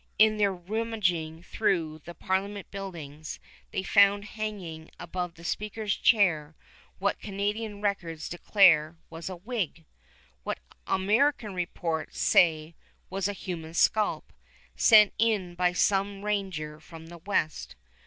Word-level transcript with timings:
In 0.17 0.37
their 0.37 0.51
rummaging 0.51 1.43
through 1.43 1.99
the 2.05 2.15
Parliament 2.15 2.71
buildings 2.71 3.39
they 3.69 3.83
found 3.83 4.25
hanging 4.25 4.89
above 4.99 5.35
the 5.35 5.43
Speaker's 5.43 5.95
chair 5.95 6.55
what 6.97 7.19
Canadian 7.19 7.81
records 7.81 8.27
declare 8.27 8.97
was 9.11 9.29
a 9.29 9.35
wig, 9.35 9.85
what 10.43 10.59
American 10.87 11.53
reports 11.53 12.17
say 12.17 12.73
was 13.11 13.27
a 13.27 13.33
human 13.33 13.75
scalp 13.75 14.33
sent 14.75 15.13
in 15.19 15.53
by 15.53 15.71
some 15.71 16.25
ranger 16.25 16.79
from 16.79 17.05
the 17.05 17.19
west. 17.19 17.75